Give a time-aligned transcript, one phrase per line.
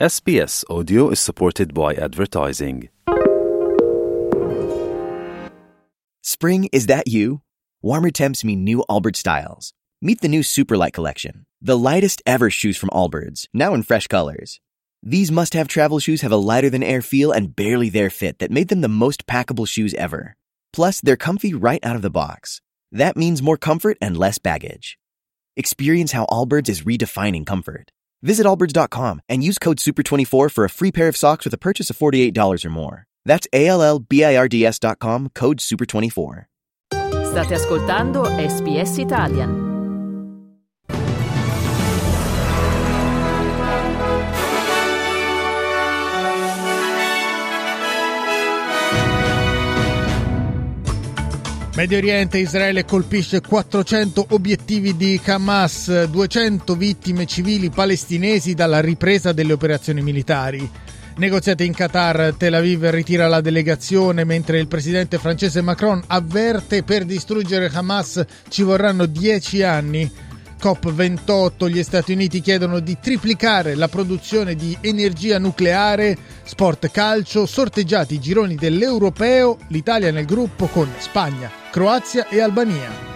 [0.00, 2.88] SBS Audio is supported by advertising.
[6.20, 7.42] Spring, is that you?
[7.80, 9.72] Warmer temps mean new Allbirds styles.
[10.02, 14.58] Meet the new Superlight collection, the lightest ever shoes from Allbirds, now in fresh colors.
[15.00, 18.40] These must have travel shoes have a lighter than air feel and barely there fit
[18.40, 20.34] that made them the most packable shoes ever.
[20.72, 22.60] Plus, they're comfy right out of the box.
[22.90, 24.98] That means more comfort and less baggage.
[25.56, 27.92] Experience how Allbirds is redefining comfort.
[28.24, 31.90] Visit allbirds.com and use code SUPER24 for a free pair of socks with a purchase
[31.90, 33.04] of $48 or more.
[33.26, 36.46] That's A-L-L-B-I-R-D-S.com, code SUPER24.
[37.26, 39.73] State ascoltando SBS Italian.
[51.76, 59.54] Medio Oriente, Israele colpisce 400 obiettivi di Hamas, 200 vittime civili palestinesi dalla ripresa delle
[59.54, 60.70] operazioni militari.
[61.16, 67.04] Negoziati in Qatar, Tel Aviv ritira la delegazione mentre il presidente francese Macron avverte per
[67.04, 70.12] distruggere Hamas ci vorranno 10 anni.
[70.62, 78.14] COP28, gli Stati Uniti chiedono di triplicare la produzione di energia nucleare, sport calcio, sorteggiati
[78.14, 83.13] i gironi dell'Europeo, l'Italia nel gruppo con Spagna, Croazia e Albania.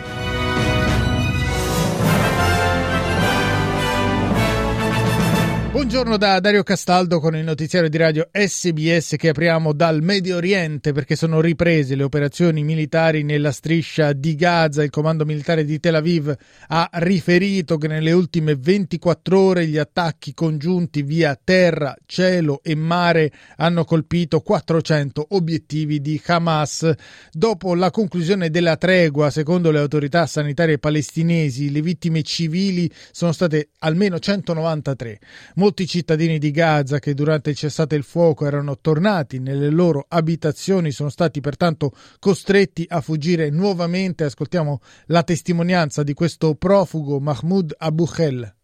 [5.78, 10.90] Buongiorno da Dario Castaldo con il notiziario di radio SBS che apriamo dal Medio Oriente
[10.90, 14.82] perché sono riprese le operazioni militari nella striscia di Gaza.
[14.82, 16.34] Il comando militare di Tel Aviv
[16.66, 23.30] ha riferito che nelle ultime 24 ore gli attacchi congiunti via terra, cielo e mare
[23.58, 26.90] hanno colpito 400 obiettivi di Hamas.
[27.30, 33.68] Dopo la conclusione della tregua, secondo le autorità sanitarie palestinesi, le vittime civili sono state
[33.78, 35.20] almeno 193.
[35.54, 40.90] Molti cittadini di Gaza che durante il cessate il fuoco erano tornati nelle loro abitazioni
[40.90, 44.24] sono stati pertanto costretti a fuggire nuovamente.
[44.24, 48.54] Ascoltiamo la testimonianza di questo profugo Mahmoud Abu Khel.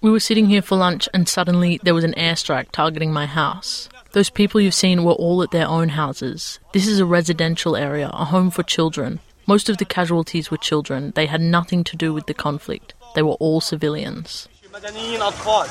[0.00, 3.88] We were sitting here for lunch and suddenly there was an airstrike targeting my house.
[4.12, 6.60] Those people you've seen were all at their own houses.
[6.72, 9.20] This is a residential area, a home for children.
[9.46, 11.12] Most of the casualties were children.
[11.14, 12.94] They had nothing to do with the conflict.
[13.14, 14.48] They were all civilians.
[14.76, 15.68] مدنيين أطفال.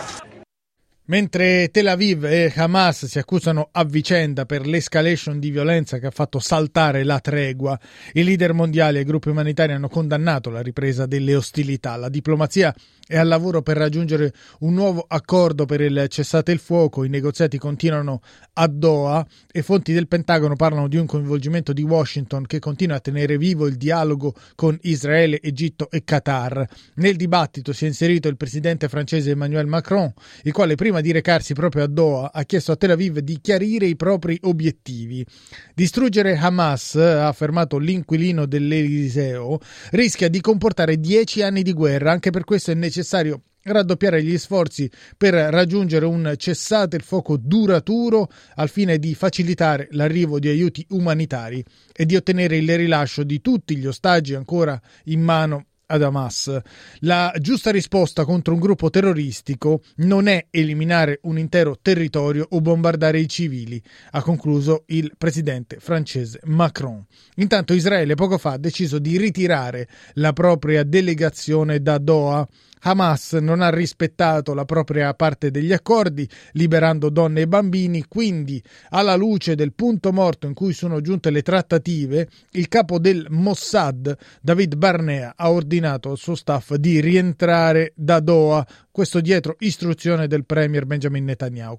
[1.07, 6.11] Mentre Tel Aviv e Hamas si accusano a vicenda per l'escalation di violenza che ha
[6.11, 7.79] fatto saltare la tregua,
[8.13, 11.95] i leader mondiali e i gruppi umanitari hanno condannato la ripresa delle ostilità.
[11.95, 12.73] La diplomazia
[13.07, 17.03] è al lavoro per raggiungere un nuovo accordo per il cessate il fuoco.
[17.03, 18.22] I negoziati continuano
[18.53, 22.99] a Doha e fonti del Pentagono parlano di un coinvolgimento di Washington che continua a
[22.99, 26.67] tenere vivo il dialogo con Israele, Egitto e Qatar.
[26.95, 30.11] Nel dibattito si è inserito il presidente francese Emmanuel Macron,
[30.41, 33.39] il quale prima prima di recarsi proprio a Doha, ha chiesto a Tel Aviv di
[33.41, 35.25] chiarire i propri obiettivi.
[35.73, 39.59] Distruggere Hamas, ha affermato l'inquilino dell'Eliseo,
[39.91, 44.89] rischia di comportare dieci anni di guerra, anche per questo è necessario raddoppiare gli sforzi
[45.17, 51.66] per raggiungere un cessate il fuoco duraturo al fine di facilitare l'arrivo di aiuti umanitari
[51.91, 56.59] e di ottenere il rilascio di tutti gli ostaggi ancora in mano ad Hamas.
[57.00, 63.19] La giusta risposta contro un gruppo terroristico non è eliminare un intero territorio o bombardare
[63.19, 63.81] i civili,
[64.12, 67.06] ha concluso il presidente francese Macron.
[67.35, 72.47] Intanto Israele poco fa ha deciso di ritirare la propria delegazione da Doha
[72.88, 79.16] Hamas non ha rispettato la propria parte degli accordi, liberando donne e bambini, quindi alla
[79.16, 84.75] luce del punto morto in cui sono giunte le trattative, il capo del Mossad, David
[84.75, 90.86] Barnea, ha ordinato al suo staff di rientrare da Doha, questo dietro istruzione del premier
[90.86, 91.78] Benjamin Netanyahu.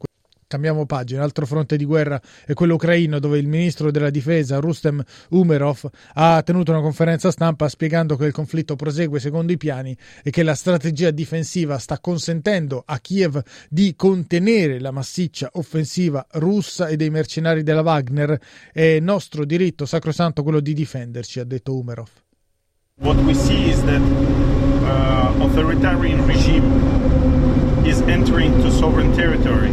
[0.48, 5.02] Cambiamo pagina, altro fronte di guerra è quello ucraino dove il ministro della difesa Rustem
[5.30, 10.30] Umerov ha tenuto una conferenza stampa spiegando che il conflitto prosegue secondo i piani e
[10.30, 16.96] che la strategia difensiva sta consentendo a Kiev di contenere la massiccia offensiva russa e
[16.96, 18.40] dei mercenari della Wagner.
[18.72, 22.25] È nostro diritto sacrosanto quello di difenderci, ha detto Umerov.
[22.98, 26.64] What we see is that uh, authoritarian regime
[27.84, 29.70] is entering to sovereign territory.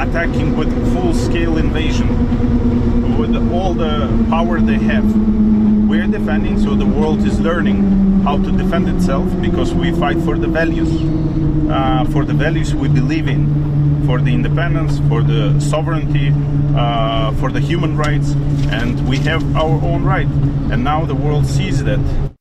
[0.00, 2.08] attacking with full-scale invasion
[3.18, 5.04] with all the power they have.
[5.86, 10.38] We're defending, so the world is learning how to defend itself because we fight for
[10.38, 10.90] the values,
[11.70, 16.32] uh, for the values we believe in, for the independence, for the sovereignty,
[16.74, 18.30] uh, for the human rights,
[18.70, 20.26] and we have our own right.
[20.72, 22.33] And now the world sees that.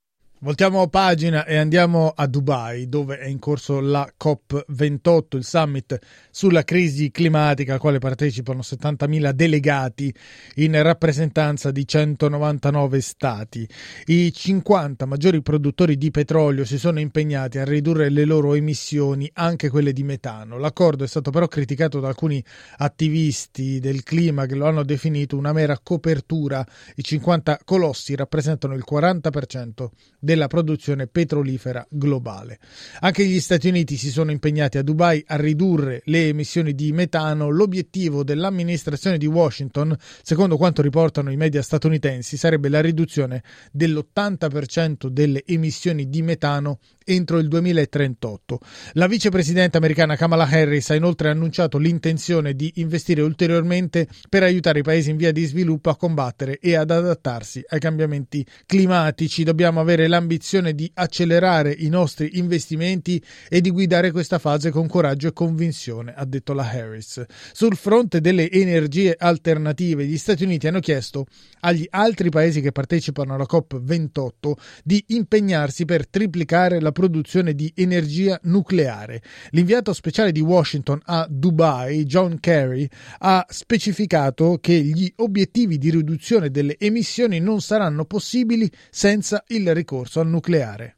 [0.44, 5.98] Voltiamo pagina e andiamo a Dubai, dove è in corso la COP28, il summit
[6.31, 10.13] sulla crisi climatica, al quale partecipano 70.000 delegati
[10.56, 13.66] in rappresentanza di 199 stati.
[14.07, 19.69] I 50 maggiori produttori di petrolio si sono impegnati a ridurre le loro emissioni, anche
[19.69, 20.57] quelle di metano.
[20.57, 22.44] L'accordo è stato però criticato da alcuni
[22.80, 26.68] attivisti del clima che lo hanno definito una mera copertura.
[26.95, 29.88] I 50 colossi rappresentano il 40%
[30.19, 32.59] del della produzione petrolifera globale.
[33.01, 37.50] Anche gli Stati Uniti si sono impegnati a Dubai a ridurre le emissioni di metano.
[37.50, 45.44] L'obiettivo dell'amministrazione di Washington, secondo quanto riportano i media statunitensi, sarebbe la riduzione dell'80% delle
[45.45, 48.59] emissioni di metano entro il 2038.
[48.94, 54.83] La vicepresidente americana Kamala Harris ha inoltre annunciato l'intenzione di investire ulteriormente per aiutare i
[54.83, 59.44] paesi in via di sviluppo a combattere e ad adattarsi ai cambiamenti climatici.
[59.44, 65.28] Dobbiamo avere l'ambizione di accelerare i nostri investimenti e di guidare questa fase con coraggio
[65.28, 67.24] e convinzione, ha detto la Harris.
[67.52, 71.25] Sul fronte delle energie alternative, gli Stati Uniti hanno chiesto
[71.60, 74.52] agli altri paesi che partecipano alla COP28
[74.84, 79.22] di impegnarsi per triplicare la produzione di energia nucleare.
[79.50, 82.88] L'inviato speciale di Washington a Dubai, John Kerry,
[83.19, 90.12] ha specificato che gli obiettivi di riduzione delle emissioni non saranno possibili senza il ricorso
[90.18, 90.94] al nucleare.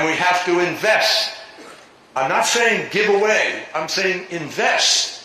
[0.00, 1.34] We have to invest.
[2.14, 5.16] I'm not saying give away, I'm saying invest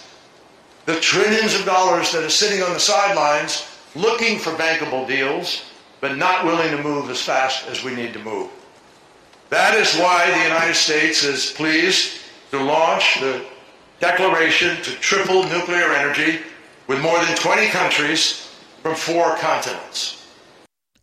[0.86, 5.64] the trillions of dollars that are sitting on the sidelines looking for bankable deals,
[6.00, 8.50] but not willing to move as fast as we need to move.
[9.50, 12.22] That is why the United States is pleased
[12.52, 13.46] to launch the
[14.00, 16.40] declaration to triple nuclear energy
[16.88, 20.21] with more than 20 countries from four continents.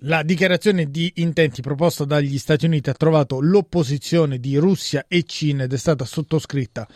[0.02, 5.64] La dichiarazione di intenti proposta dagli Stati Uniti ha trovato l'opposizione di Russia e Cina
[5.64, 6.86] ed è stata sottoscritta,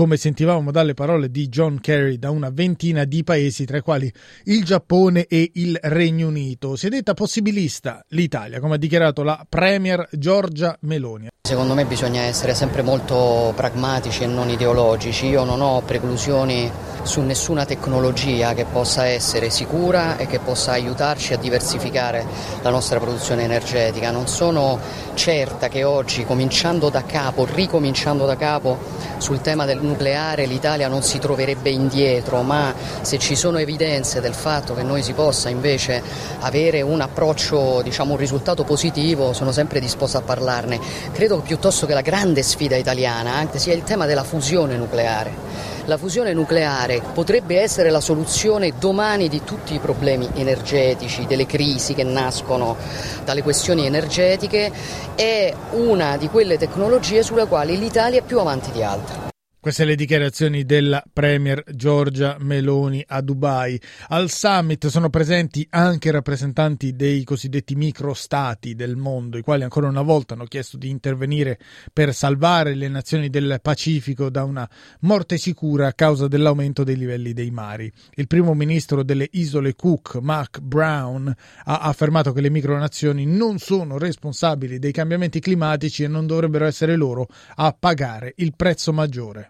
[0.00, 4.10] come sentivamo dalle parole di John Kerry, da una ventina di paesi, tra i quali
[4.44, 6.74] il Giappone e il Regno Unito.
[6.74, 11.28] Si è detta possibilista l'Italia, come ha dichiarato la Premier Giorgia Meloni.
[11.42, 15.26] Secondo me bisogna essere sempre molto pragmatici e non ideologici.
[15.26, 16.70] Io non ho preclusioni
[17.02, 22.24] su nessuna tecnologia che possa essere sicura e che possa aiutarci a diversificare
[22.62, 24.10] la nostra produzione energetica.
[24.10, 24.78] Non sono
[25.14, 28.78] certa che oggi, cominciando da capo, ricominciando da capo,
[29.18, 32.72] sul tema del nucleare l'Italia non si troverebbe indietro, ma
[33.02, 36.02] se ci sono evidenze del fatto che noi si possa invece
[36.40, 40.78] avere un approccio, diciamo un risultato positivo, sono sempre disposto a parlarne.
[41.12, 45.48] Credo piuttosto che la grande sfida italiana anche sia il tema della fusione nucleare.
[45.86, 51.94] La fusione nucleare potrebbe essere la soluzione domani di tutti i problemi energetici, delle crisi
[51.94, 52.76] che nascono
[53.24, 54.70] dalle questioni energetiche,
[55.16, 59.29] è una di quelle tecnologie sulle quali l'Italia è più avanti di altre.
[59.62, 63.78] Queste le dichiarazioni della Premier Giorgia Meloni a Dubai.
[64.08, 70.00] Al summit sono presenti anche rappresentanti dei cosiddetti microstati del mondo, i quali ancora una
[70.00, 71.58] volta hanno chiesto di intervenire
[71.92, 74.66] per salvare le nazioni del Pacifico da una
[75.00, 77.92] morte sicura a causa dell'aumento dei livelli dei mari.
[78.14, 81.30] Il primo ministro delle isole Cook, Mark Brown,
[81.64, 86.96] ha affermato che le micronazioni non sono responsabili dei cambiamenti climatici e non dovrebbero essere
[86.96, 89.49] loro a pagare il prezzo maggiore.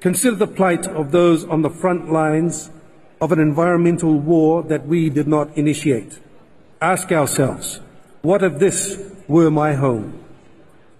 [0.00, 2.70] Consider the plight of those on the front lines
[3.20, 6.20] of an environmental war that we did not initiate.
[6.80, 7.80] Ask ourselves,
[8.22, 8.96] what if this
[9.26, 10.24] were my home?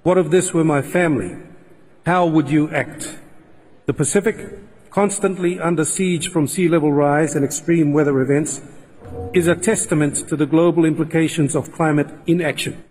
[0.02, 1.36] What if this were my family?
[2.06, 3.18] How would you act?
[3.86, 4.58] The Pacific,
[4.90, 8.60] constantly under siege from sea level rise and extreme weather events,
[9.32, 12.82] is a testament to the global implications of climate inaction.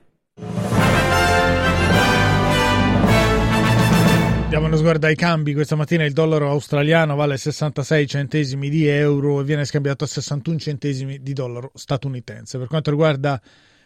[4.57, 5.53] Diamo uno sguardo ai cambi.
[5.53, 10.57] Questa mattina il dollaro australiano vale 66 centesimi di euro e viene scambiato a 61
[10.57, 12.57] centesimi di dollaro statunitense.
[12.57, 13.39] Per quanto riguarda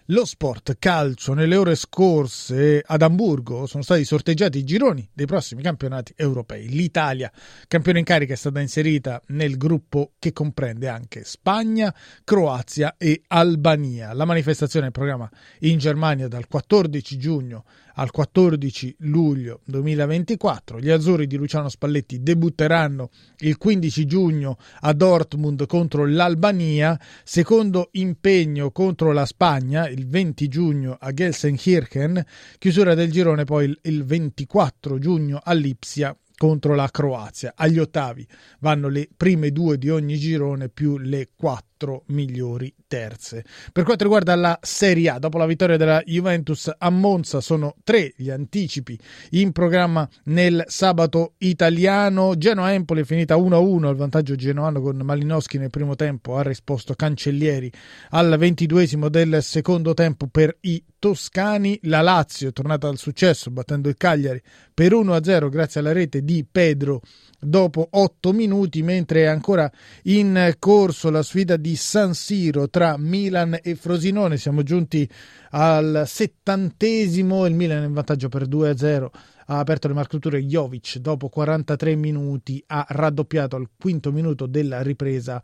[0.05, 5.61] lo sport calcio, nelle ore scorse ad Amburgo sono stati sorteggiati i gironi dei prossimi
[5.61, 6.67] campionati europei.
[6.69, 7.31] L'Italia,
[7.67, 11.93] campione in carica, è stata inserita nel gruppo che comprende anche Spagna,
[12.23, 14.13] Croazia e Albania.
[14.13, 15.29] La manifestazione è programma
[15.59, 17.63] in Germania dal 14 giugno
[17.95, 20.79] al 14 luglio 2024.
[20.79, 28.71] Gli azzurri di Luciano Spalletti debutteranno il 15 giugno a Dortmund contro l'Albania, secondo impegno
[28.71, 32.25] contro la Spagna il 20 giugno a Gelsenkirchen,
[32.57, 37.53] chiusura del girone poi il 24 giugno a Lipsia contro la Croazia.
[37.55, 38.25] Agli ottavi
[38.59, 43.43] vanno le prime due di ogni girone più le quattro quattro migliori terze.
[43.71, 48.13] Per quanto riguarda la Serie A, dopo la vittoria della Juventus a Monza sono tre
[48.15, 48.97] gli anticipi
[49.31, 52.37] in programma nel sabato italiano.
[52.37, 57.71] Genoa-Empoli è finita 1-1, il vantaggio genoano con Malinowski nel primo tempo ha risposto Cancellieri
[58.09, 61.79] al ventiduesimo del secondo tempo per i toscani.
[61.83, 64.41] La Lazio è tornata al successo battendo il Cagliari
[64.73, 67.01] per 1-0 grazie alla rete di Pedro
[67.41, 69.69] dopo 8 minuti, mentre è ancora
[70.03, 74.37] in corso la sfida di San Siro tra Milan e Frosinone.
[74.37, 75.09] Siamo giunti
[75.51, 79.09] al settantesimo, il Milan è in vantaggio per 2-0
[79.51, 85.41] ha aperto le marcature Jovic dopo 43 minuti ha raddoppiato al quinto minuto della ripresa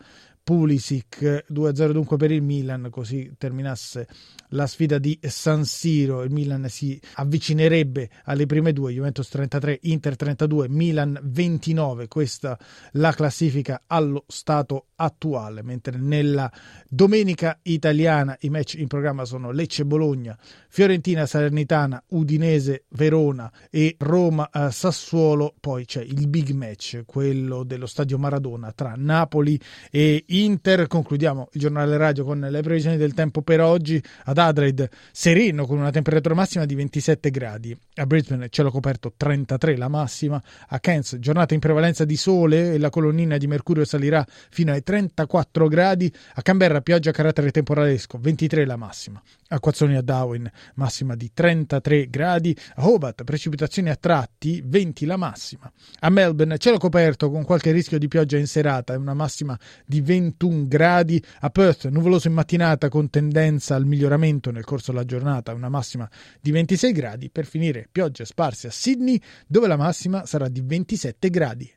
[0.47, 4.07] Pulisic 2-0 dunque per il Milan così terminasse
[4.51, 6.23] la sfida di San Siro.
[6.23, 12.57] Il Milan si avvicinerebbe alle prime due Juventus 33 Inter 32 Milan 29 questa
[12.93, 16.49] la classifica allo stato attuale mentre nella
[16.87, 20.37] domenica italiana i match in programma sono Lecce Bologna
[20.69, 25.55] Fiorentina Salernitana Udinese Verona e Roma eh, Sassuolo.
[25.59, 29.59] Poi c'è il big match quello dello stadio Maradona tra Napoli
[29.91, 30.87] e Inter.
[30.87, 34.01] Concludiamo il giornale radio con le previsioni del tempo per oggi.
[34.25, 37.77] Ad Adelaide sereno con una temperatura massima di 27 gradi.
[37.95, 40.41] A Brisbane cielo coperto 33 la massima.
[40.67, 44.83] A Cairns giornata in prevalenza di sole e la colonnina di mercurio salirà fino ai
[44.83, 46.13] 34 gradi.
[46.35, 49.21] A Canberra pioggia a carattere temporalesco 23 la massima.
[49.49, 52.55] Acquazzoni a Darwin massima di 33 gradi.
[52.75, 55.71] A Hobart precipitazioni a tratti 20 la massima.
[56.01, 60.01] A Melbourne cielo coperto con qualche rischio di pioggia in serata e una massima di
[60.01, 65.05] 20 21 gradi, a Perth nuvoloso in mattinata con tendenza al miglioramento nel corso della
[65.05, 66.09] giornata, una massima
[66.41, 71.29] di 26 gradi, per finire piogge sparse a Sydney dove la massima sarà di 27
[71.29, 71.71] gradi.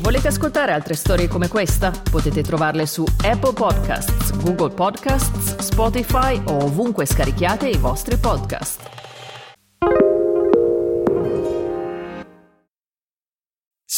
[0.00, 1.90] Volete ascoltare altre storie come questa?
[1.90, 9.17] Potete trovarle su Apple Podcasts, Google Podcasts, Spotify o ovunque scarichiate i vostri podcast.